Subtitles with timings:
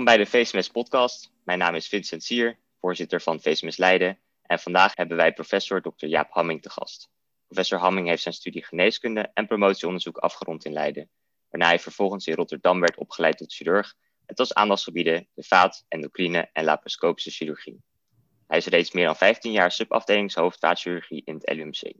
[0.00, 1.32] Welkom bij de VSMS podcast.
[1.44, 4.18] Mijn naam is Vincent Sier, voorzitter van VSMS Leiden.
[4.42, 6.06] En vandaag hebben wij professor Dr.
[6.06, 7.10] Jaap Hamming te gast.
[7.46, 11.10] Professor Hamming heeft zijn studie geneeskunde en promotieonderzoek afgerond in Leiden.
[11.50, 13.94] Waarna hij vervolgens in Rotterdam werd opgeleid tot chirurg.
[14.26, 17.82] Het was aandachtsgebieden de vaat, endocrine en laparoscopische chirurgie.
[18.46, 21.92] Hij is reeds meer dan 15 jaar subafdelingshoofd vaatchirurgie in het LUMC.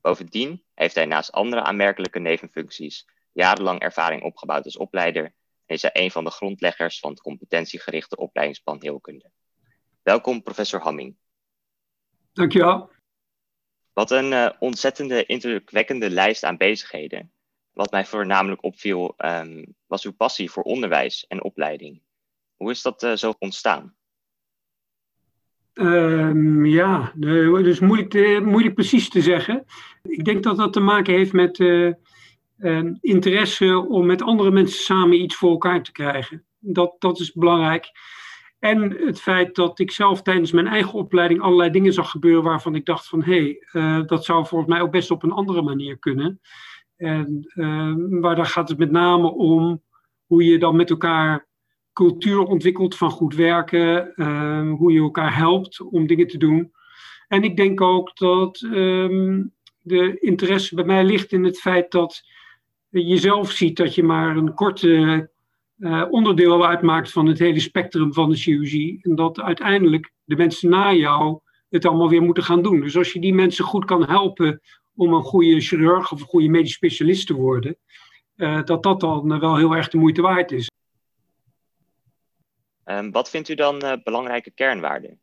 [0.00, 5.34] Bovendien heeft hij naast andere aanmerkelijke nevenfuncties jarenlang ervaring opgebouwd als opleider
[5.66, 9.30] en is hij een van de grondleggers van het competentiegerichte opleidingsplan Heelkunde.
[10.02, 11.16] Welkom, professor Hamming.
[12.32, 12.90] Dankjewel.
[13.92, 17.32] Wat een uh, ontzettende indrukwekkende lijst aan bezigheden.
[17.72, 22.02] Wat mij voornamelijk opviel, um, was uw passie voor onderwijs en opleiding.
[22.56, 23.96] Hoe is dat uh, zo ontstaan?
[25.72, 29.64] Um, ja, dus moeilijk, te, moeilijk precies te zeggen.
[30.02, 31.92] Ik denk dat dat te maken heeft met uh,
[32.58, 36.44] uh, interesse om met andere mensen samen iets voor elkaar te krijgen.
[36.58, 37.90] Dat, dat is belangrijk.
[38.58, 42.74] En het feit dat ik zelf tijdens mijn eigen opleiding allerlei dingen zag gebeuren waarvan
[42.74, 45.62] ik dacht van hé, hey, uh, dat zou volgens mij ook best op een andere
[45.62, 46.40] manier kunnen.
[46.96, 47.50] En
[48.20, 49.82] waar daar gaat het met name om
[50.26, 51.48] hoe je dan met elkaar
[51.92, 56.72] cultuur ontwikkelt van goed werken, uh, hoe je elkaar helpt om dingen te doen.
[57.28, 58.58] En ik denk ook dat
[59.80, 62.22] de interesse bij mij ligt in het feit dat
[63.00, 65.30] je zelf ziet dat je maar een korte
[65.78, 68.98] uh, onderdeel uitmaakt van het hele spectrum van de chirurgie.
[69.02, 72.80] En dat uiteindelijk de mensen na jou het allemaal weer moeten gaan doen.
[72.80, 74.60] Dus als je die mensen goed kan helpen
[74.94, 77.76] om een goede chirurg of een goede medisch specialist te worden,
[78.36, 80.70] uh, dat dat dan wel heel erg de moeite waard is.
[82.84, 85.18] Um, wat vindt u dan uh, belangrijke kernwaarden?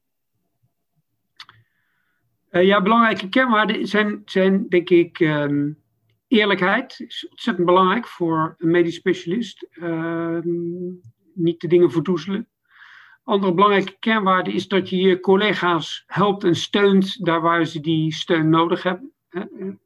[2.52, 5.81] Ja, belangrijke kernwaarden zijn, zijn denk ik um,
[6.32, 7.00] eerlijkheid.
[7.00, 9.68] is ontzettend belangrijk voor een medisch specialist.
[9.72, 10.38] Uh,
[11.34, 12.50] niet de dingen verdoezelen.
[13.24, 18.14] Andere belangrijke kernwaarde is dat je je collega's helpt en steunt daar waar ze die
[18.14, 19.14] steun nodig hebben.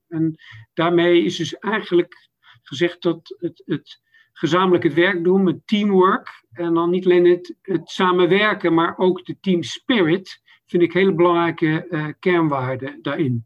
[0.08, 0.36] En
[0.74, 2.30] daarmee is dus eigenlijk
[2.62, 4.02] gezegd dat het, het
[4.34, 6.44] gezamenlijk het werk doen, met teamwork.
[6.52, 11.14] En dan niet alleen het, het samenwerken, maar ook de team spirit vind ik hele
[11.14, 13.46] belangrijke uh, kernwaarden daarin.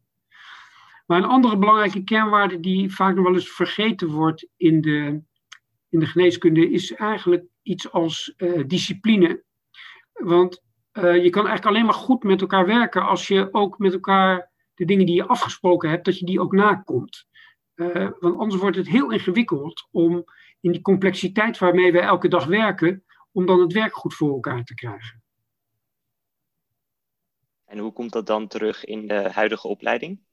[1.09, 5.21] Maar een andere belangrijke kernwaarde die vaak nog wel eens vergeten wordt in de,
[5.89, 9.43] in de geneeskunde is eigenlijk iets als uh, discipline.
[10.13, 13.93] Want uh, je kan eigenlijk alleen maar goed met elkaar werken als je ook met
[13.93, 17.27] elkaar de dingen die je afgesproken hebt, dat je die ook nakomt.
[17.75, 20.23] Uh, want anders wordt het heel ingewikkeld om
[20.59, 24.63] in die complexiteit waarmee we elke dag werken, om dan het werk goed voor elkaar
[24.63, 25.23] te krijgen.
[27.65, 30.27] En hoe komt dat dan terug in de huidige opleiding?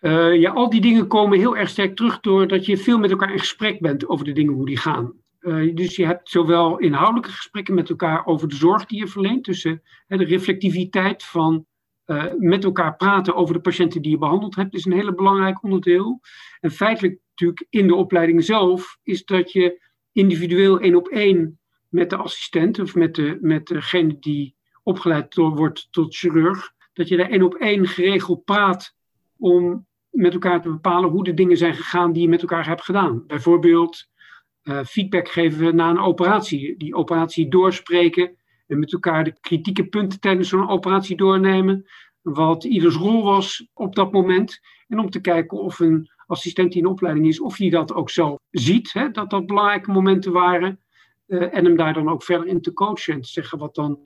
[0.00, 3.32] Uh, ja, al die dingen komen heel erg sterk terug doordat je veel met elkaar
[3.32, 5.12] in gesprek bent over de dingen hoe die gaan.
[5.40, 9.44] Uh, dus je hebt zowel inhoudelijke gesprekken met elkaar over de zorg die je verleent,
[9.44, 11.66] tussen uh, de reflectiviteit van
[12.38, 16.20] met elkaar praten over de patiënten die je behandeld hebt, is een hele belangrijk onderdeel.
[16.60, 19.82] En feitelijk natuurlijk in de opleiding zelf, is dat je
[20.12, 25.88] individueel één op één met de assistent of met, de, met degene die opgeleid wordt
[25.90, 28.96] tot chirurg, dat je daar één op één geregeld praat
[29.36, 29.86] om
[30.18, 33.26] met elkaar te bepalen hoe de dingen zijn gegaan die je met elkaar hebt gedaan.
[33.26, 34.08] Bijvoorbeeld
[34.62, 38.36] uh, feedback geven na een operatie, die operatie doorspreken
[38.66, 41.86] en met elkaar de kritieke punten tijdens zo'n operatie doornemen,
[42.22, 46.82] wat ieders rol was op dat moment, en om te kijken of een assistent die
[46.82, 50.80] in opleiding is, of die dat ook zo ziet, hè, dat dat belangrijke momenten waren,
[51.26, 53.98] uh, en hem daar dan ook verder in te coachen en te zeggen wat dan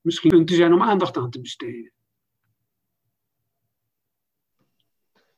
[0.00, 1.92] misschien punten zijn om aandacht aan te besteden.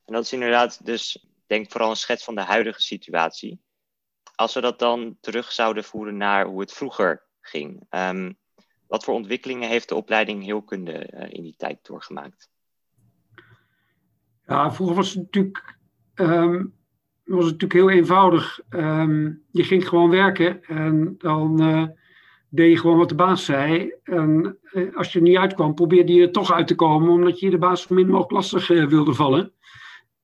[0.08, 3.60] En dat is inderdaad dus, denk vooral een schets van de huidige situatie.
[4.34, 7.86] Als we dat dan terug zouden voeren naar hoe het vroeger ging.
[7.90, 8.38] Um,
[8.86, 12.50] wat voor ontwikkelingen heeft de opleiding heelkunde uh, in die tijd doorgemaakt?
[14.46, 15.78] Ja, vroeger was het natuurlijk,
[16.14, 16.74] um,
[17.24, 18.60] was het natuurlijk heel eenvoudig.
[18.70, 21.84] Um, je ging gewoon werken en dan uh,
[22.48, 23.94] deed je gewoon wat de baas zei.
[24.02, 27.40] En uh, als je er niet uitkwam, probeerde je er toch uit te komen, omdat
[27.40, 29.52] je de baas zo min mogelijk lastig wilde vallen.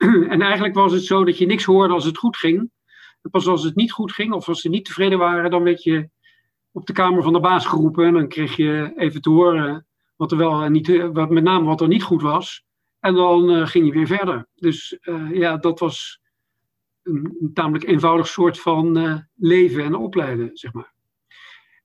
[0.29, 2.71] en eigenlijk was het zo dat je niks hoorde als het goed ging.
[3.31, 6.09] Pas als het niet goed ging of als ze niet tevreden waren, dan werd je
[6.73, 8.07] op de kamer van de baas geroepen.
[8.07, 9.87] En dan kreeg je even te horen
[10.17, 12.65] wat er wel niet, wat, met name wat er niet goed was.
[13.01, 14.47] En dan uh, ging je weer verder.
[14.55, 16.21] Dus uh, ja, dat was
[17.03, 20.93] een, een, tamelijk eenvoudig soort van leven en opleiden, zeg maar.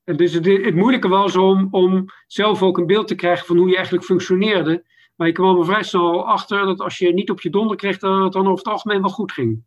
[0.04, 3.58] En dus het, het, moeilijke was om, om zelf ook een beeld te krijgen van
[3.58, 4.84] hoe je eigenlijk functioneerde.
[5.20, 7.98] Maar je kwam er vrij snel achter dat als je niet op je donder kreeg,
[7.98, 9.64] dat het dan over het algemeen wel goed ging.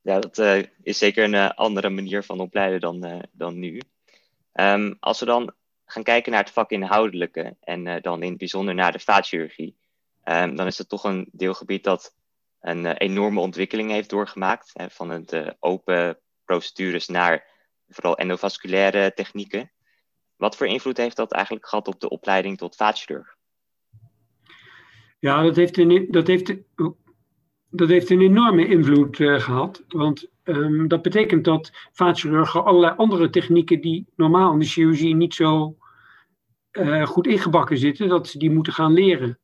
[0.00, 0.38] Ja, dat
[0.82, 3.80] is zeker een andere manier van opleiden dan, dan nu.
[4.52, 5.54] Um, als we dan
[5.84, 9.76] gaan kijken naar het vakinhoudelijke en dan in het bijzonder naar de vaatchirurgie,
[10.24, 12.14] um, dan is het toch een deelgebied dat
[12.60, 14.70] een enorme ontwikkeling heeft doorgemaakt.
[14.72, 17.46] Hè, van het open procedures naar
[17.88, 19.71] vooral endovasculaire technieken.
[20.42, 23.36] Wat voor invloed heeft dat eigenlijk gehad op de opleiding tot vaatchirurg?
[25.18, 26.54] Ja, dat heeft een, dat heeft,
[27.70, 29.84] dat heeft een enorme invloed uh, gehad.
[29.88, 35.34] Want um, dat betekent dat vaatchirurgen allerlei andere technieken die normaal in de chirurgie niet
[35.34, 35.76] zo
[36.72, 39.38] uh, goed ingebakken zitten, dat ze die moeten gaan leren.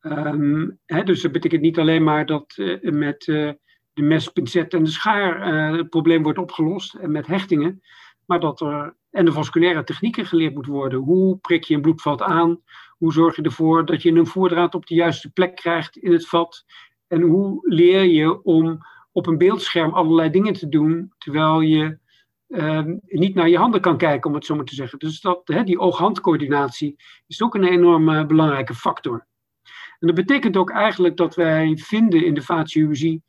[0.00, 3.24] Um, hè, dus dat betekent niet alleen maar dat uh, met
[3.92, 7.82] de mes, pincet en de schaar het probleem wordt opgelost en met hechtingen,
[8.26, 10.98] maar dat er endovasculaire technieken geleerd moet worden.
[10.98, 12.60] Hoe prik je een bloedvat aan?
[12.98, 16.28] Hoe zorg je ervoor dat je een voerdraad op de juiste plek krijgt in het
[16.28, 16.64] vat?
[17.06, 18.78] En hoe leer je om
[19.12, 21.98] op een beeldscherm allerlei dingen te doen, terwijl je
[22.48, 24.98] ehm, niet naar je handen kan kijken, om het zo maar te zeggen.
[24.98, 26.96] Dus dat, hè, die oog-handcoördinatie
[27.26, 29.26] is ook een enorm belangrijke factor.
[29.98, 33.24] En dat betekent ook eigenlijk dat wij vinden in de vaatchirurgie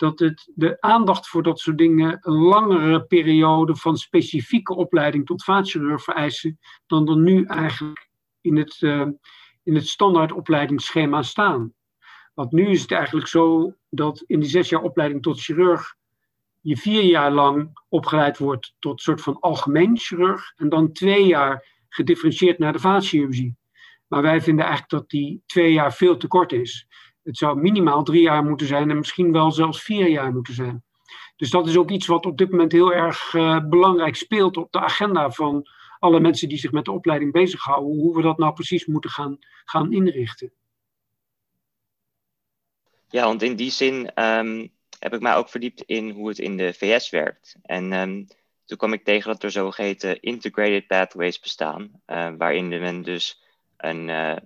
[0.00, 5.44] dat het, de aandacht voor dat soort dingen een langere periode van specifieke opleiding tot
[5.44, 8.08] vaatchirurg vereisen dan er nu eigenlijk
[8.40, 9.06] in het, uh,
[9.62, 11.72] in het standaard opleidingsschema staan.
[12.34, 15.94] Want nu is het eigenlijk zo dat in die zes jaar opleiding tot chirurg
[16.60, 21.66] je vier jaar lang opgeleid wordt tot soort van algemeen chirurg en dan twee jaar
[21.88, 23.56] gedifferentieerd naar de vaatchirurgie.
[24.06, 26.86] Maar wij vinden eigenlijk dat die twee jaar veel te kort is.
[27.30, 30.84] Het zou minimaal drie jaar moeten zijn en misschien wel zelfs vier jaar moeten zijn.
[31.36, 34.72] Dus dat is ook iets wat op dit moment heel erg uh, belangrijk speelt op
[34.72, 35.66] de agenda van
[35.98, 37.98] alle mensen die zich met de opleiding bezighouden.
[37.98, 40.52] Hoe we dat nou precies moeten gaan, gaan inrichten.
[43.08, 46.56] Ja, want in die zin um, heb ik mij ook verdiept in hoe het in
[46.56, 47.56] de VS werkt.
[47.62, 48.26] En um,
[48.64, 53.42] toen kwam ik tegen dat er zogeheten integrated pathways bestaan, uh, waarin men dus
[53.76, 54.36] een uh,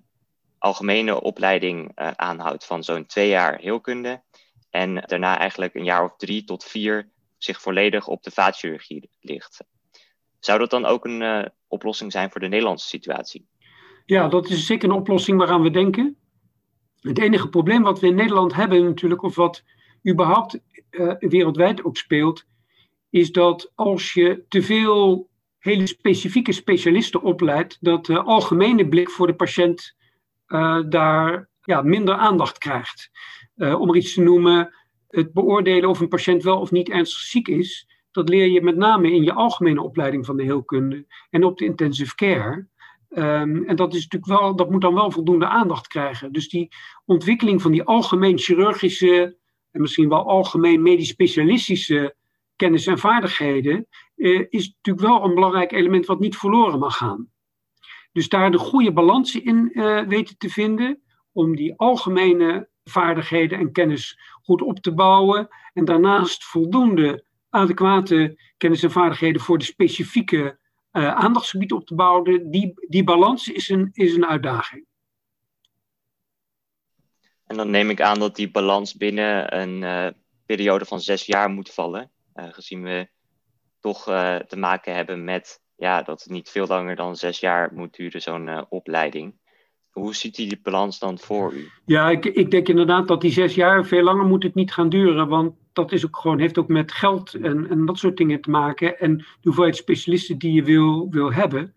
[0.64, 4.22] algemene opleiding uh, aanhoudt van zo'n twee jaar heelkunde.
[4.70, 7.08] En daarna eigenlijk een jaar of drie tot vier
[7.38, 9.64] zich volledig op de vaatchirurgie ligt.
[10.38, 13.46] Zou dat dan ook een uh, oplossing zijn voor de Nederlandse situatie?
[14.06, 16.16] Ja, dat is zeker een oplossing waaraan we denken.
[17.00, 19.62] Het enige probleem wat we in Nederland hebben natuurlijk, of wat
[20.08, 22.44] überhaupt uh, wereldwijd ook speelt,
[23.11, 25.28] is dat als je te veel
[25.58, 29.94] hele specifieke specialisten opleidt, dat de algemene blik voor de patiënt
[30.88, 33.10] daar ja, minder aandacht krijgt.
[33.56, 34.74] Uh, om er iets te noemen,
[35.08, 38.76] het beoordelen of een patiënt wel of niet ernstig ziek is, dat leer je met
[38.76, 42.66] name in je algemene opleiding van de heelkunde en op de intensive care.
[43.08, 46.32] Um, en dat, is natuurlijk wel, dat moet dan wel voldoende aandacht krijgen.
[46.32, 46.68] Dus die
[47.04, 49.36] ontwikkeling van die algemeen chirurgische
[49.70, 52.14] en misschien wel algemeen medisch specialistische
[52.56, 53.86] kennis en vaardigheden
[54.16, 57.28] uh, is natuurlijk wel een belangrijk element wat niet verloren mag gaan.
[58.14, 61.02] Dus daar de goede balans in uh, weten te vinden
[61.32, 68.83] om die algemene vaardigheden en kennis goed op te bouwen en daarnaast voldoende adequate kennis
[68.83, 70.59] en vaardigheden voor de specifieke
[70.92, 74.87] uh, aandachtsgebieden op te bouwen, die, die balans is een, is een uitdaging.
[77.47, 80.06] En dan neem ik aan dat die balans binnen een uh,
[80.47, 83.09] periode van zes jaar moet vallen, gezien we
[83.80, 84.04] toch
[84.47, 88.23] te maken hebben met ja, dat het niet veel langer dan zes jaar moet duren,
[88.23, 89.35] zo'n opleiding.
[89.90, 91.71] Hoe ziet die balans dan voor u?
[91.85, 94.88] Ja, ik, ik denk inderdaad dat die zes jaar veel langer moet het niet gaan
[94.88, 95.28] duren.
[95.28, 98.50] Want dat is ook gewoon, heeft ook met geld en, en dat soort dingen te
[98.50, 98.99] maken.
[98.99, 101.75] En de hoeveelheid specialisten die je wil, wil hebben.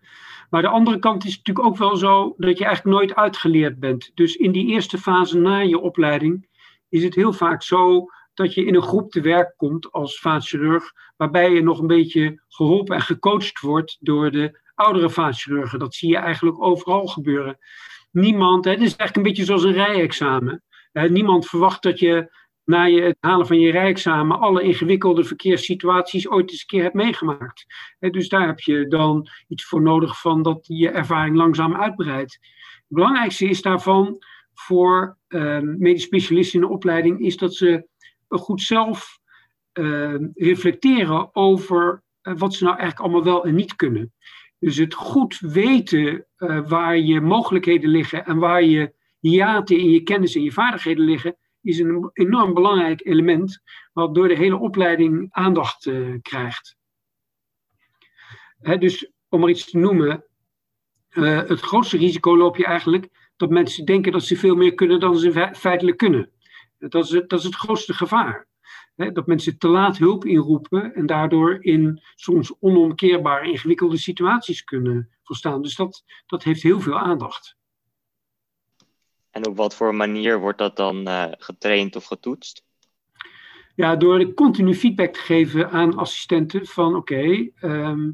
[0.50, 4.10] Maar de andere kant is natuurlijk ook wel zo dat je eigenlijk nooit uitgeleerd bent.
[4.14, 6.46] Dus in die eerste fase na je opleiding
[6.88, 8.06] is het heel vaak zo
[8.38, 12.42] dat je in een groep te werk komt als vaatchirurg, waarbij je nog een beetje
[12.48, 15.78] geholpen en gecoacht wordt door de oudere vaatchirurgen.
[15.78, 17.58] Dat zie je eigenlijk overal gebeuren
[18.10, 20.62] niemand, het is eigenlijk een beetje zoals een rijexamen.
[20.92, 26.50] Niemand verwacht dat je na je, het halen van je rijexamen alle ingewikkelde verkeerssituaties ooit
[26.50, 27.66] eens een keer hebt meegemaakt.
[27.98, 32.32] dus daar heb je dan iets voor nodig van dat je ervaring langzaam uitbreidt.
[32.32, 34.18] Het belangrijkste is daarvan
[34.54, 37.86] voor uh, medisch specialisten in de opleiding is dat ze
[38.28, 39.20] goed zelf
[39.72, 44.12] uh, reflecteren over eh, wat ze nou eigenlijk allemaal wel en niet kunnen.
[44.58, 50.02] Dus het goed weten uh, waar je mogelijkheden liggen en waar je hiaten in je
[50.02, 55.26] kennis en je vaardigheden liggen, is een enorm belangrijk element wat door de hele opleiding
[55.30, 55.90] aandacht
[56.22, 56.76] krijgt.
[58.58, 60.24] Hè, dus om maar iets te noemen,
[61.08, 65.18] het grootste risico loop je eigenlijk dat mensen denken dat ze veel meer kunnen dan
[65.18, 66.30] ze feitelijk kunnen.
[66.78, 68.46] Dat is, dat is het grootste gevaar.
[68.96, 75.62] dat mensen te laat hulp inroepen en daardoor in soms onomkeerbare ingewikkelde situaties kunnen volstaan.
[75.62, 77.56] Dus dat, dat heeft heel veel aandacht.
[79.30, 82.64] En op wat voor manier wordt dat dan uh, getraind of getoetst?
[83.74, 88.10] Ja, door continu feedback te geven aan assistenten van oké, ehm,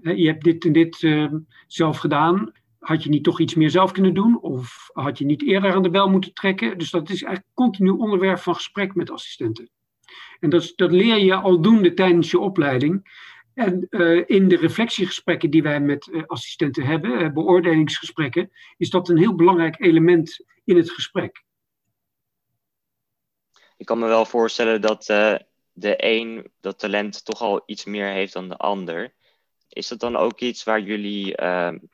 [0.00, 2.52] je hebt dit en dit ehm, zelf gedaan.
[2.86, 4.40] Had je niet toch iets meer zelf kunnen doen?
[4.40, 6.78] Of had je niet eerder aan de bel moeten trekken?
[6.78, 9.70] Dus dat is eigenlijk continu onderwerp van gesprek met assistenten.
[10.40, 13.24] En dat, dat leer je aldoende tijdens je opleiding.
[13.54, 19.08] En uh, in de reflectiegesprekken die wij met uh, assistenten hebben, uh, beoordelingsgesprekken, is dat
[19.08, 21.44] een heel belangrijk element in het gesprek.
[23.76, 25.04] Ik kan me wel voorstellen dat
[25.72, 29.14] de een dat talent toch al iets meer heeft dan de ander.
[29.76, 31.34] Is dat dan ook iets waar jullie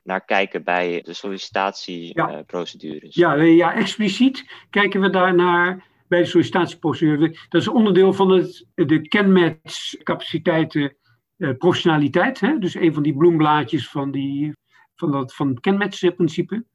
[0.03, 3.15] naar kijken bij de sollicitatieprocedures?
[3.15, 3.33] Ja.
[3.33, 3.73] ja.
[3.73, 7.37] Expliciet kijken we daarnaar bij de sollicitatieprocedure.
[7.49, 10.95] Dat is onderdeel van het, de kenmatchcapaciteiten
[11.37, 12.39] uh, professionaliteit.
[12.39, 12.57] Hè?
[12.57, 14.55] Dus een van die bloemblaadjes van, die,
[14.95, 16.65] van, dat, van het kenmatchprincipe.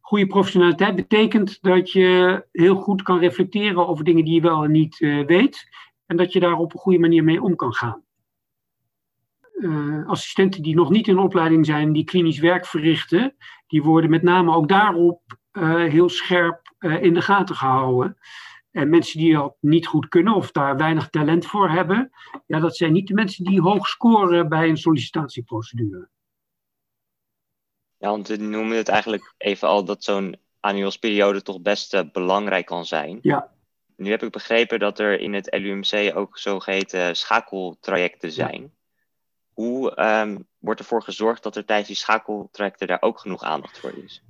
[0.00, 4.70] Goede professionaliteit betekent dat je heel goed kan reflecteren over dingen die je wel en
[4.70, 5.68] niet uh, weet.
[6.06, 8.06] En dat je daar op een goede manier mee om kan gaan.
[9.58, 13.36] Uh, assistenten die nog niet in opleiding zijn, die klinisch werk verrichten,
[13.66, 15.22] die worden met name ook daarop
[15.88, 18.18] heel scherp in de gaten gehouden.
[18.70, 22.10] En mensen die dat niet goed kunnen of daar weinig talent voor hebben,
[22.46, 26.08] ja, dat zijn niet de mensen die hoog scoren bij een sollicitatieprocedure.
[27.96, 32.84] Ja, want we noemen het eigenlijk even al dat zo'n annualsperiode toch best belangrijk kan
[32.84, 33.18] zijn.
[33.22, 33.52] Ja.
[33.96, 38.72] Nu heb ik begrepen dat er in het LUMC ook zogeheten schakeltrajecten zijn.
[39.58, 43.92] Hoe um, wordt ervoor gezorgd dat er tijdens die schakeltrajecten daar ook genoeg aandacht voor
[44.04, 44.22] is?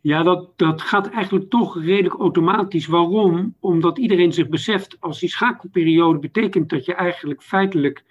[0.00, 2.86] Ja, dat, dat gaat eigenlijk toch redelijk automatisch.
[2.86, 3.54] Waarom?
[3.60, 8.04] Omdat iedereen zich beseft, als die schakelperiode betekent dat je eigenlijk feitelijk,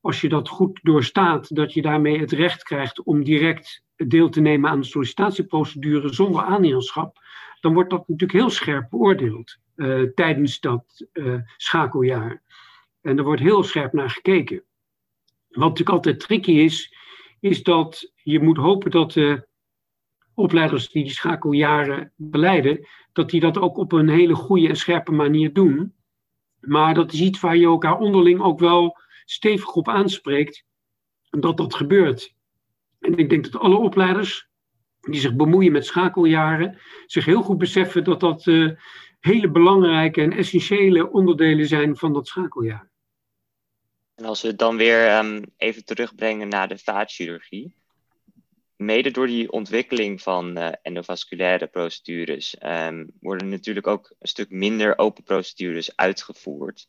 [0.00, 4.40] als je dat goed doorstaat, dat je daarmee het recht krijgt om direct deel te
[4.40, 7.18] nemen aan de sollicitatieprocedure zonder aannemerschap,
[7.60, 12.42] dan wordt dat natuurlijk heel scherp beoordeeld uh, tijdens dat uh, schakeljaar.
[13.00, 14.62] En er wordt heel scherp naar gekeken.
[15.50, 16.94] Wat natuurlijk altijd tricky is,
[17.40, 19.48] is dat je moet hopen dat de
[20.34, 25.12] opleiders die die schakeljaren beleiden, dat die dat ook op een hele goede en scherpe
[25.12, 25.94] manier doen.
[26.60, 30.64] Maar dat is iets waar je elkaar onderling ook wel stevig op aanspreekt,
[31.30, 32.34] dat dat gebeurt.
[32.98, 34.48] En ik denk dat alle opleiders
[35.00, 38.70] die zich bemoeien met schakeljaren, zich heel goed beseffen dat dat uh,
[39.20, 42.89] hele belangrijke en essentiële onderdelen zijn van dat schakeljaar.
[44.20, 47.74] En als we het dan weer um, even terugbrengen naar de vaatchirurgie
[48.76, 54.98] mede door die ontwikkeling van uh, endovasculaire procedures um, worden natuurlijk ook een stuk minder
[54.98, 56.88] open procedures uitgevoerd.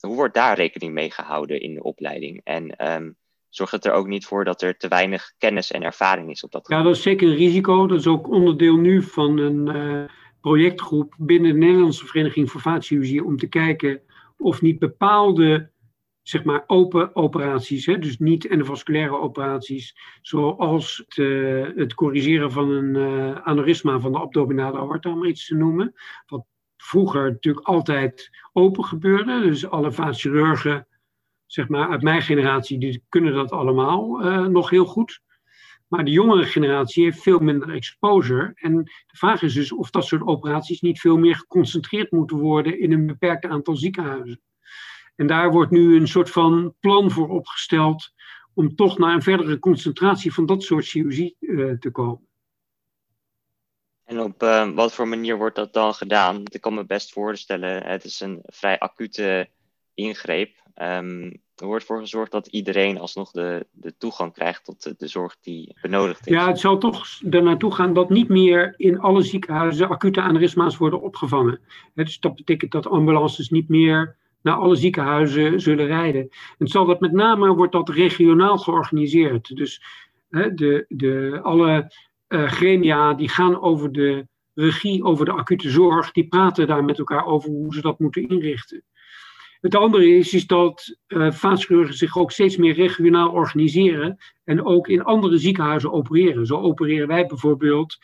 [0.00, 2.40] Hoe wordt daar rekening mee gehouden in de opleiding?
[2.44, 3.16] En um,
[3.48, 6.52] zorgt het er ook niet voor dat er te weinig kennis en ervaring is op
[6.52, 6.78] dat gebied?
[6.78, 7.86] Ja, dat is zeker een risico.
[7.86, 10.04] Dat is ook onderdeel nu van een uh,
[10.40, 14.00] projectgroep binnen de Nederlandse Vereniging voor Vaatchirurgie om te kijken
[14.36, 15.70] of niet bepaalde
[16.28, 21.16] zeg maar open operaties, hè, dus niet endovasculaire operaties, zoals het,
[21.76, 25.92] het corrigeren van een uh, aneurysma van de abdominale aorta, om iets te noemen.
[26.26, 30.86] Wat vroeger natuurlijk altijd open gebeurde, dus alle vaatchirurgen,
[31.46, 35.20] zeg maar uit mijn generatie, die kunnen dat allemaal uh, nog heel goed.
[35.88, 38.52] Maar de jongere generatie heeft veel minder exposure.
[38.54, 42.80] En de vraag is dus of dat soort operaties niet veel meer geconcentreerd moeten worden
[42.80, 44.40] in een beperkt aantal ziekenhuizen.
[45.16, 48.12] En daar wordt nu een soort van plan voor opgesteld
[48.54, 52.26] om toch naar een verdere concentratie van dat soort chirurgie uh, te komen.
[54.04, 56.42] En op uh, wat voor manier wordt dat dan gedaan?
[56.44, 59.48] Ik kan me best voorstellen, het is een vrij acute
[59.94, 60.64] ingreep.
[60.82, 65.06] Um, er wordt voor gezorgd dat iedereen alsnog de, de toegang krijgt tot de, de,
[65.06, 66.32] zorg die benodigd is.
[66.32, 70.76] Ja, het zal toch er naartoe gaan dat niet meer in alle ziekenhuizen acute aneurysma's
[70.76, 71.60] worden opgevangen.
[71.94, 74.16] Dus dat betekent dat ambulances niet meer
[74.46, 76.28] naar alle ziekenhuizen zullen rijden.
[76.58, 79.56] En zal dat met name wordt dat regionaal georganiseerd.
[79.56, 79.82] Dus
[80.30, 81.92] hè, de, de, alle
[82.28, 86.98] uh, gremia die gaan over de regie over de acute zorg, die praten daar met
[86.98, 88.82] elkaar over hoe ze dat moeten inrichten.
[89.60, 91.56] Het andere is, is dat uh,
[91.88, 96.46] zich ook steeds meer regionaal organiseren en ook in andere ziekenhuizen opereren.
[96.46, 97.98] Zo opereren wij bijvoorbeeld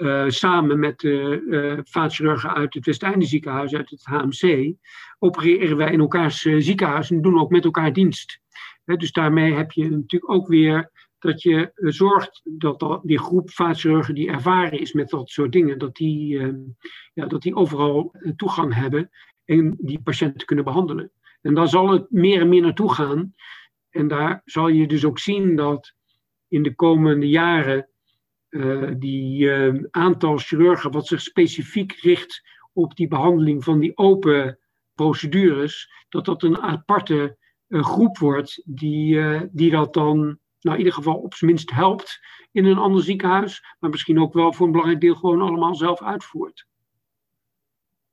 [0.00, 4.72] uh, samen met de uh, vaatchirurgen uit het Westeinde ziekenhuis, uit het HMC,
[5.18, 8.40] opereren wij in elkaars uh, ziekenhuis en doen ook met elkaar dienst.
[8.84, 14.30] Dus daarmee heb je natuurlijk ook weer dat je zorgt dat die groep vaatchirurgen die
[14.30, 16.38] ervaren is met dat soort dingen, dat die,
[17.12, 19.10] ja, dat die overal toegang hebben
[19.44, 21.12] en die patiënten kunnen behandelen.
[21.40, 23.34] En daar zal het meer en meer naartoe gaan.
[23.90, 25.94] En daar zal je dus ook zien dat
[26.48, 27.89] in de komende jaren
[28.50, 32.42] uh, die uh, aantal chirurgen wat zich specifiek richt
[32.72, 34.58] op die behandeling van die open
[34.94, 37.36] procedures, dat dat een aparte
[37.68, 39.20] uh, groep wordt die,
[39.52, 42.20] die dat dan nou, in ieder geval op zijn minst helpt
[42.52, 46.02] in een ander ziekenhuis, maar misschien ook wel voor een belangrijk deel gewoon allemaal zelf
[46.02, 46.68] uitvoert.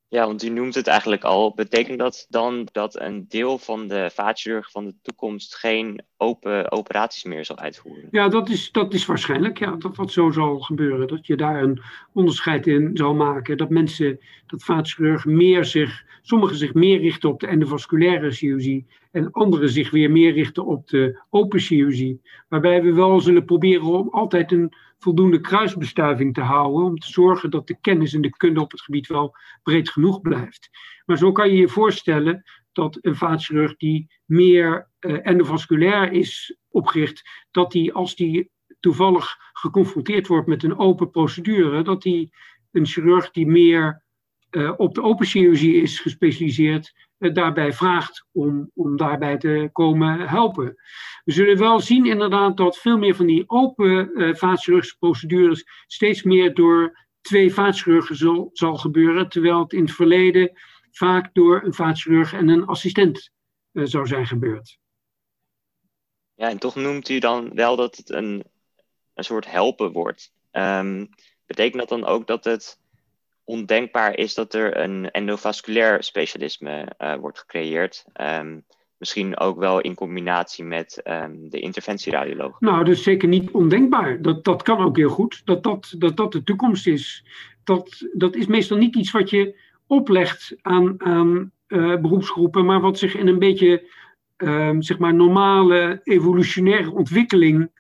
[0.09, 1.53] Ja, want u noemt het eigenlijk al.
[1.55, 7.23] Betekent dat dan dat een deel van de vaatchirurg van de toekomst geen open operaties
[7.23, 8.07] meer zal uitvoeren?
[8.11, 9.59] Ja, dat is, dat is waarschijnlijk.
[9.59, 11.07] Ja, dat dat zo zal gebeuren.
[11.07, 11.81] Dat je daar een
[12.13, 13.57] onderscheid in zal maken.
[13.57, 18.85] Dat mensen, dat vaatchirurgen meer zich, sommigen zich meer richten op de endovasculaire chirurgie
[19.17, 22.21] en anderen zich weer meer richten op de open chirurgie.
[22.47, 26.85] Waarbij we wel zullen proberen om altijd een voldoende kruisbestuiving te houden.
[26.85, 30.21] Om te zorgen dat de kennis en de kunde op het gebied wel breed genoeg
[30.21, 30.69] blijft.
[31.05, 37.29] Maar zo kan je je voorstellen dat een vaatchirurg die meer uh, endovasculair is opgericht,
[37.51, 42.33] dat die als die toevallig geconfronteerd wordt met een open procedure, dat die
[42.71, 44.03] een chirurg die meer
[44.51, 50.75] uh, op de open chirurgie is gespecialiseerd, daarbij vraagt om, om daarbij te komen helpen.
[51.23, 56.53] We zullen wel zien inderdaad dat veel meer van die open uh, procedures steeds meer
[56.53, 60.51] door twee vaatchirurgen zal, zal gebeuren, terwijl het in het verleden
[60.91, 63.31] vaak door een vaatchirurg en een assistent
[63.71, 64.77] zou zijn gebeurd.
[66.33, 68.43] Ja, en toch noemt u dan wel dat het een,
[69.13, 70.33] een soort helpen wordt.
[70.51, 71.09] Um,
[71.45, 72.79] betekent dat dan ook dat het
[73.47, 78.05] ondenkbaar is dat er een endovasculair specialisme uh, wordt gecreëerd.
[78.21, 78.65] Um,
[78.97, 82.59] misschien ook wel in combinatie met um, de interventieradioloog.
[82.59, 84.21] Nou, dat is zeker niet ondenkbaar.
[84.21, 85.41] Dat, dat kan ook heel goed.
[85.45, 87.25] Dat dat, dat, dat de toekomst is.
[87.63, 92.97] Dat, dat is meestal niet iets wat je oplegt aan, aan uh, beroepsgroepen, maar wat
[92.97, 93.89] zich in een beetje
[94.37, 97.71] um, zeg maar normale evolutionaire ontwikkeling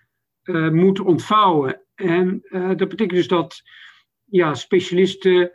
[0.43, 1.81] uh, moet ontvouwen.
[1.95, 3.63] En dat betekent dus dat
[4.29, 5.51] ja, specialisten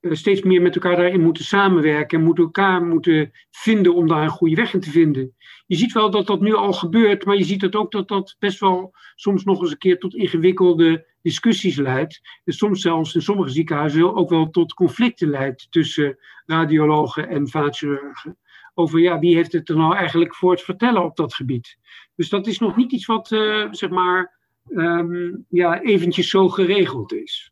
[0.00, 4.22] uh, steeds meer met elkaar daarin moeten samenwerken en moeten elkaar moeten vinden om daar
[4.22, 5.34] een goede weg in te vinden.
[5.66, 8.36] Je ziet wel dat dat nu al gebeurt, maar je ziet het ook dat dat
[8.38, 12.20] best wel soms nog eens een keer tot ingewikkelde discussies leidt.
[12.44, 18.38] En soms zelfs in sommige ziekenhuizen ook wel tot conflicten leidt tussen radiologen en vaatchirurgen.
[18.74, 21.76] Over ja, wie heeft het er nou eigenlijk voor het vertellen op dat gebied.
[22.14, 27.12] Dus dat is nog niet iets wat, uh, zeg maar, um, ja, eventjes zo geregeld
[27.12, 27.49] is.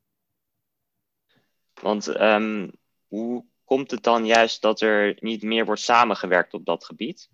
[1.81, 2.71] Want um,
[3.07, 7.31] hoe komt het dan juist dat er niet meer wordt samengewerkt op dat gebied?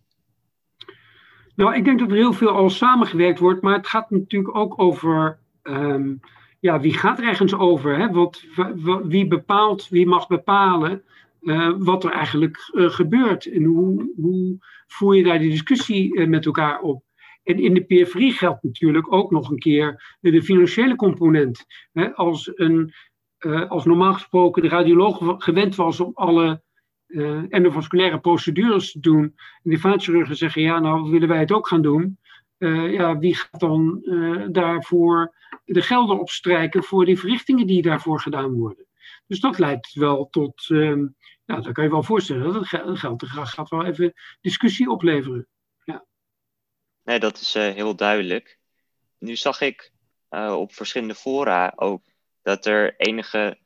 [1.55, 4.81] Nou, ik denk dat er heel veel al samengewerkt wordt, maar het gaat natuurlijk ook
[4.81, 5.39] over.
[5.63, 6.21] Um,
[6.61, 7.99] ja, wie gaat er ergens over?
[7.99, 8.11] Hè?
[8.11, 8.45] Wat,
[9.05, 11.05] wie bepaalt, wie mag bepalen
[11.41, 13.47] uh, wat er eigenlijk uh, gebeurt?
[13.47, 17.03] En hoe, hoe voer je daar die discussie uh, met elkaar op?
[17.43, 21.65] En in de periferie geldt natuurlijk ook nog een keer de financiële component.
[22.15, 22.93] Als een
[23.45, 26.63] uh, als normaal gesproken de radioloog gewend was om alle
[27.07, 29.23] uh, endovasculaire procedures te doen.
[29.23, 32.19] En die vaatchirurgen zeggen, ja, nou willen wij het ook gaan doen.
[32.59, 34.03] Uh, ja, wie gaat dan
[34.53, 38.87] daarvoor de gelden opstrijken voor die verrichtingen die daarvoor gedaan worden?
[39.27, 41.07] Dus dat leidt wel tot, ehm,
[41.45, 45.49] ja, dat kan je wel voorstellen, dat het geld gaat wel even discussie opleveren.
[45.85, 46.05] Ja.
[47.03, 48.59] Nee, dat is heel duidelijk.
[49.19, 49.93] Nu zag ik
[50.51, 52.03] op verschillende fora ook
[52.45, 53.59] dat er enige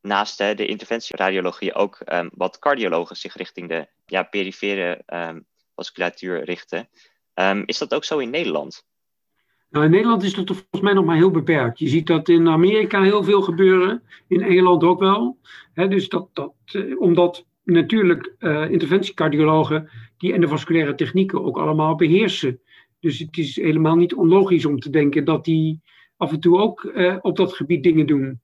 [0.00, 6.88] naast de interventieradiologie ook um, wat cardiologen zich richting de ja, perifere um, vasculatuur richten.
[7.34, 8.86] Um, is dat ook zo in Nederland?
[9.70, 11.78] Nou, in Nederland is dat volgens mij nog maar heel beperkt.
[11.78, 15.38] Je ziet dat in Amerika heel veel gebeuren, in Engeland ook wel.
[15.74, 22.60] dus dat, dat, uh, omdat natuurlijk uh, interventiecardiologen die endovasculaire technieken ook allemaal beheersen.
[23.00, 25.80] Dus het is helemaal niet onlogisch om te denken dat die
[26.20, 28.40] af en toe ook uh, op dat gebied dingen doen.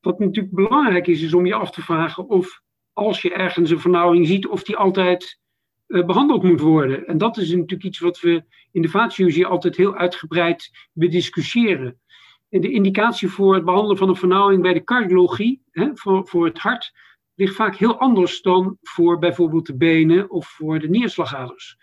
[0.00, 2.62] Wat natuurlijk belangrijk is, is om je af te vragen of
[2.92, 5.40] als je ergens een vernauwing ziet, of die altijd
[5.86, 7.06] uh, behandeld moet worden.
[7.06, 12.00] En dat is natuurlijk iets wat we in de vaatchirurgie altijd heel uitgebreid bediscussiëren.
[12.48, 16.44] En de indicatie voor het behandelen van een vernauwing bij de cardiologie, hè, voor, voor
[16.44, 16.92] het hart,
[17.34, 21.76] ligt vaak heel anders dan voor bijvoorbeeld de benen of voor de neerslagaders.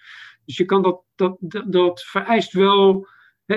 [0.45, 3.07] Dus je kan dat, dat, dat vereist wel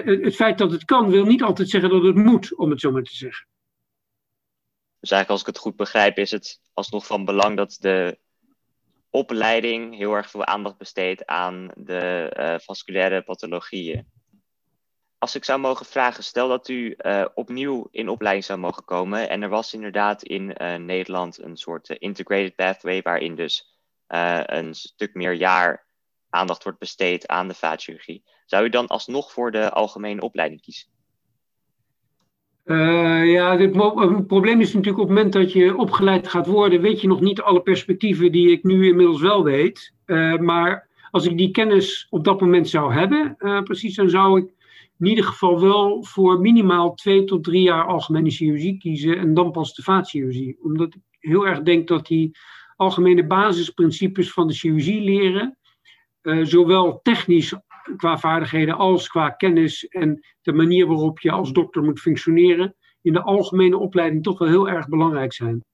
[0.02, 2.90] het feit dat het kan, wil niet altijd zeggen dat het moet, om het zo
[2.90, 3.46] maar te zeggen.
[5.00, 8.18] Dus eigenlijk, als ik het goed begrijp, is het alsnog van belang dat de
[9.10, 14.06] opleiding heel erg veel aandacht besteedt aan de uh, vasculaire pathologieën.
[15.18, 19.28] Als ik zou mogen vragen, stel dat u uh, opnieuw in opleiding zou mogen komen
[19.28, 25.14] en er was inderdaad in uh, Nederland een soort integrated pathway waarin dus een stuk
[25.14, 25.83] meer jaar
[26.34, 30.88] aandacht wordt besteed aan de vaatchirurgie, zou u dan alsnog voor de algemene opleiding kiezen?
[32.64, 37.00] Uh, ja, het, probleem is natuurlijk op het moment dat je opgeleid gaat worden, weet
[37.00, 39.92] je nog niet alle perspectieven die ik nu inmiddels wel weet.
[40.06, 44.40] Uh, maar als ik die kennis op dat moment zou hebben, uh, precies, dan zou
[44.40, 44.54] ik
[44.98, 49.50] in ieder geval wel voor minimaal twee tot drie jaar algemene chirurgie kiezen en dan
[49.50, 50.58] pas de vaatchirurgie.
[50.62, 52.36] Omdat ik heel erg denk dat die
[52.76, 55.58] algemene basisprincipes van de chirurgie leren,
[56.42, 57.54] zowel technisch
[57.96, 63.12] qua vaardigheden als qua kennis en de manier waarop je als dokter moet functioneren, in
[63.12, 65.64] de algemene opleiding toch wel heel erg belangrijk zijn.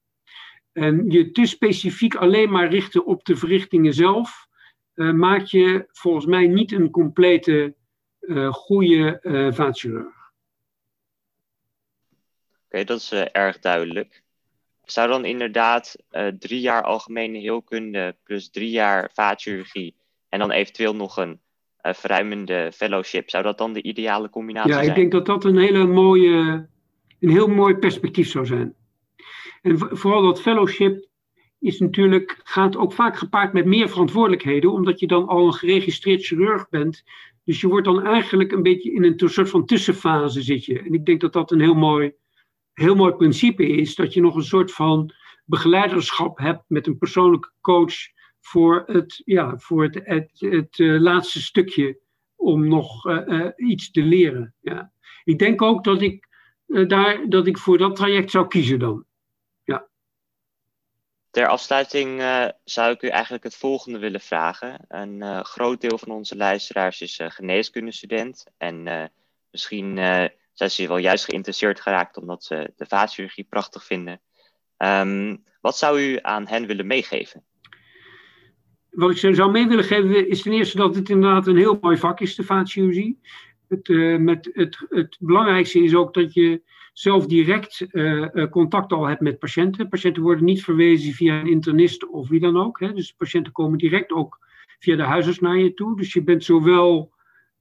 [0.73, 4.47] En je te specifiek alleen maar richten op de verrichtingen zelf,
[4.95, 7.75] uh, maak je volgens mij niet een complete,
[8.21, 9.19] uh, goede
[9.55, 10.33] vaatchirurg.
[12.65, 14.23] Oké, dat is erg duidelijk.
[14.85, 15.97] Zou dan inderdaad
[16.39, 19.95] drie jaar algemene heelkunde plus drie jaar vaatchirurgie
[20.31, 21.41] en dan eventueel nog een
[21.83, 23.31] uh, verruimende fellowship.
[23.31, 24.85] Zou dat dan de ideale combinatie zijn?
[24.85, 26.69] Ja, ik denk dat dat een hele mooie,
[27.21, 28.75] een heel mooi perspectief zou zijn.
[29.63, 31.09] En vooral dat fellowship
[31.59, 36.27] is natuurlijk, gaat ook vaak gepaard met meer verantwoordelijkheden, omdat je dan al een geregistreerd
[36.27, 37.05] chirurg bent.
[37.45, 40.79] Dus je wordt dan eigenlijk een beetje in een soort van tussenfase zit je.
[40.79, 42.13] En ik denk dat dat een heel mooi,
[42.73, 45.15] heel mooi principe is, dat je nog een soort van
[45.45, 47.95] begeleiderschap hebt met een persoonlijke coach
[48.41, 50.01] voor het, ja, voor het,
[50.39, 51.99] het, uh, laatste stukje
[52.37, 54.55] om nog uh, uh, iets te leren.
[54.61, 54.93] Ja.
[55.25, 56.29] Ik denk ook dat ik,
[56.67, 59.05] daar, dat ik voor dat traject zou kiezen dan.
[59.65, 59.89] Ja.
[61.31, 62.23] Ter afsluiting
[62.65, 64.85] zou ik u eigenlijk het volgende willen vragen.
[64.89, 68.45] Een groot deel van onze luisteraars is geneeskundestudent.
[68.57, 69.11] En
[69.51, 69.97] misschien
[70.53, 74.21] zijn ze wel juist geïnteresseerd geraakt omdat ze de vaatchirurgie prachtig vinden.
[74.77, 77.45] Um, wat zou u aan hen willen meegeven?
[78.91, 81.79] Wat ik ze zou mee willen geven is ten eerste dat het inderdaad een heel
[81.81, 83.21] mooi vak is, de vaatchirurgie.
[83.69, 89.07] Het, uh, met het, het belangrijkste is ook dat je zelf direct uh, contact al
[89.07, 89.89] hebt met patiënten.
[89.89, 92.81] Patiënten worden niet verwezen via een internist of wie dan ook.
[92.81, 92.93] Hè.
[92.93, 94.39] Dus patiënten komen direct ook
[94.79, 95.97] via de huisarts naar je toe.
[95.97, 97.13] Dus je bent zowel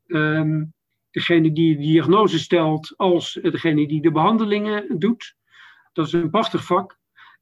[0.07, 0.73] um,
[1.11, 5.35] degene die de diagnose stelt als degene die de behandelingen doet.
[5.93, 6.98] Dat is een prachtig vak.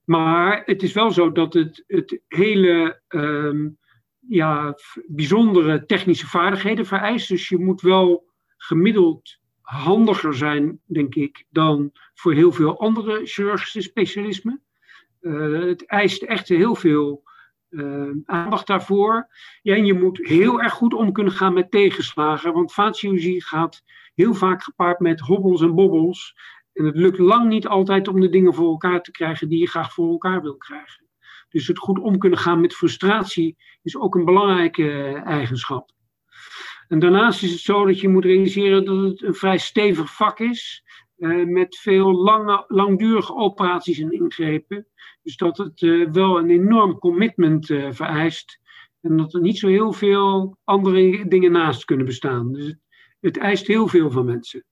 [0.08, 3.78] Maar het is wel zo dat het, het hele um,
[4.28, 7.28] ja, bijzondere technische vaardigheden vereist.
[7.28, 13.82] Dus je moet wel gemiddeld handiger zijn, denk ik, dan voor heel veel andere chirurgische
[13.82, 14.64] specialismen.
[15.22, 17.24] Uh, het eist echt heel veel
[17.70, 19.28] uh, aandacht daarvoor.
[19.62, 23.84] Ja, en je moet heel erg goed om kunnen gaan met tegenslagen, want vaatchirurgie gaat
[24.16, 26.36] heel vaak gepaard met hobbels en bobbels.
[26.78, 29.68] En het lukt lang niet altijd om de dingen voor elkaar te krijgen die je
[29.68, 31.06] graag voor elkaar wil krijgen.
[31.50, 35.92] Dus het goed om kunnen gaan met frustratie is ook een belangrijke eh, eigenschap.
[36.88, 40.40] En daarnaast is het zo dat je moet realiseren dat het een vrij stevig vak
[40.40, 40.84] is.
[41.18, 44.88] Uh, met veel lange, langdurige operaties en ingrepen.
[45.22, 48.60] Dus dat het uh, wel een enorm commitment vereist.
[49.02, 52.52] En dat er niet zo heel veel andere dingen naast kunnen bestaan.
[52.52, 52.76] Dus
[53.20, 54.64] het eist heel veel van mensen.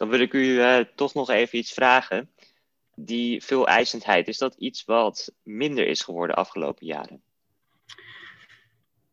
[0.00, 2.30] Dan wil ik u uh, toch nog even iets vragen.
[2.94, 7.22] Die veel eisendheid, is dat iets wat minder is geworden de afgelopen jaren?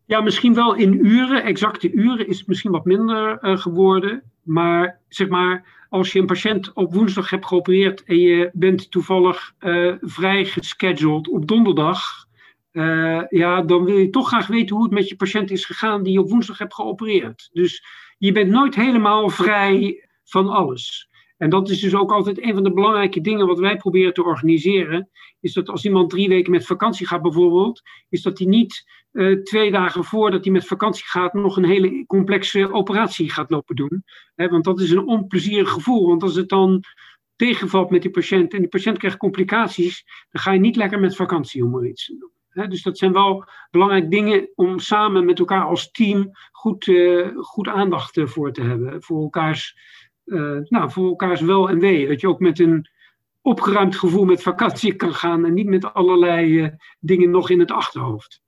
[0.06, 4.32] Ja, misschien wel in uren, exacte uren is het misschien wat minder uh, geworden.
[4.44, 9.54] Maar zeg maar, als je een patiënt op woensdag hebt geopereerd en je bent toevallig
[9.60, 12.26] uh, vrij gescheduled op donderdag,
[13.30, 16.14] ja, dan wil je toch graag weten hoe het met je patiënt is gegaan die
[16.14, 17.50] je op woensdag hebt geopereerd.
[17.54, 17.86] Dus
[18.18, 21.10] je bent nooit helemaal vrij van alles.
[21.38, 24.24] En dat is dus ook altijd een van de belangrijke dingen wat wij proberen te
[24.24, 25.10] organiseren.
[25.40, 29.44] Is dat als iemand drie weken met vakantie gaat bijvoorbeeld, is dat hij niet uh,
[29.44, 34.04] twee dagen voordat hij met vakantie gaat nog een hele complexe operatie gaat lopen doen.
[34.36, 36.08] want dat is een onplezierig gevoel.
[36.08, 36.84] Want als het dan
[37.36, 41.16] tegenvalt met die patiënt en die patiënt krijgt complicaties, dan ga je niet lekker met
[41.16, 42.14] vakantie om er iets
[42.54, 42.70] doen.
[42.70, 47.68] dus dat zijn wel belangrijke dingen om samen met elkaar als team goed, uh, goed
[47.68, 49.02] aandacht voor te hebben.
[49.04, 49.76] Voor elkaars
[50.28, 52.08] uh, nou, voor elkaars wel en wee.
[52.08, 52.90] Dat je ook met een
[53.42, 57.72] opgeruimd gevoel met vakantie kan gaan en niet met allerlei uh, dingen nog in het
[57.72, 58.42] achterhoofd.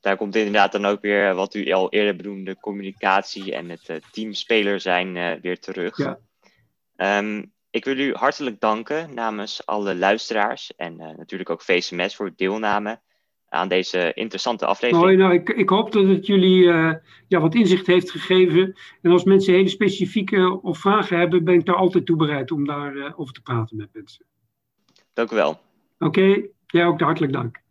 [0.00, 3.96] Daar komt inderdaad dan ook weer wat u al eerder benoemde communicatie en het uh,
[4.10, 5.96] teamspeler zijn weer terug.
[5.96, 6.18] Ja.
[7.18, 12.38] Um, ik wil u hartelijk danken namens alle luisteraars en natuurlijk ook VCMS voor het
[12.38, 13.00] deelname
[13.48, 15.04] aan deze interessante aflevering.
[15.04, 16.92] Mooi, nou, ik, ik hoop dat het jullie uh,
[17.28, 18.74] ja, wat inzicht heeft gegeven.
[19.02, 22.66] En als mensen hele specifieke of vragen hebben, ben ik daar altijd toe bereid om
[22.66, 24.24] daarover uh, over te praten met mensen.
[25.12, 25.50] Dank u wel.
[25.98, 26.20] Oké.
[26.20, 26.50] Okay.
[26.66, 27.64] Jij ook hartelijk dank.